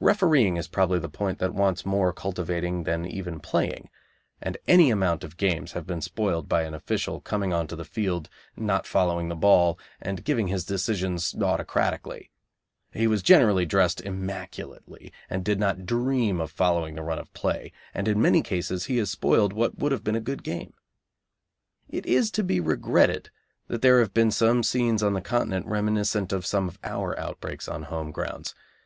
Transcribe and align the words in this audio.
Refereeing 0.00 0.58
is 0.58 0.68
probably 0.68 0.98
the 0.98 1.08
point 1.08 1.38
that 1.38 1.54
wants 1.54 1.86
more 1.86 2.12
cultivating 2.12 2.82
than 2.82 3.06
even 3.06 3.40
playing, 3.40 3.88
and 4.38 4.58
any 4.68 4.90
amount 4.90 5.24
of 5.24 5.38
games 5.38 5.72
have 5.72 5.86
been 5.86 6.02
spoiled 6.02 6.46
by 6.46 6.64
an 6.64 6.74
official 6.74 7.22
coming 7.22 7.54
on 7.54 7.66
to 7.68 7.76
the 7.76 7.86
field, 7.86 8.28
not 8.54 8.86
following 8.86 9.30
the 9.30 9.34
ball, 9.34 9.78
and 9.98 10.24
giving 10.26 10.48
his 10.48 10.66
decisions 10.66 11.34
autocratically. 11.34 12.30
He 12.92 13.06
was 13.06 13.22
generally 13.22 13.64
dressed 13.64 14.02
immaculately, 14.02 15.10
and 15.30 15.42
did 15.42 15.58
not 15.58 15.86
dream 15.86 16.38
of 16.38 16.50
following 16.50 16.94
the 16.94 17.02
run 17.02 17.18
of 17.18 17.32
play, 17.32 17.72
and 17.94 18.06
in 18.06 18.20
many 18.20 18.42
cases 18.42 18.84
he 18.84 18.98
has 18.98 19.10
spoiled 19.10 19.54
what 19.54 19.78
would 19.78 19.90
have 19.92 20.04
been 20.04 20.14
a 20.14 20.20
good 20.20 20.42
game. 20.42 20.74
It 21.88 22.04
is 22.04 22.30
to 22.32 22.44
be 22.44 22.60
regretted 22.60 23.30
that 23.68 23.80
there 23.80 24.00
have 24.00 24.12
been 24.12 24.32
some 24.32 24.62
scenes 24.62 25.02
on 25.02 25.14
the 25.14 25.22
Continent 25.22 25.64
reminiscent 25.64 26.30
of 26.30 26.44
some 26.44 26.68
of 26.68 26.78
our 26.84 27.18
outbreaks 27.18 27.68
on 27.68 27.84
home 27.84 28.10
grounds. 28.10 28.54